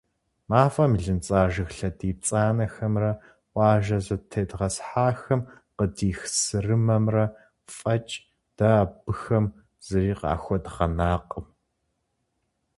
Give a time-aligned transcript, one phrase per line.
[0.49, 3.11] МафӀэм илынцӀа жыг лъэдий пцӀанэхэмрэ
[3.51, 5.41] къуажэ зэтедгъэсхьахэм
[5.77, 7.25] къыдих сырымэмрэ
[7.75, 8.15] фӀэкӀ
[8.57, 9.45] дэ абыхэм
[9.87, 11.45] зыри къахуэдгъэнакъым.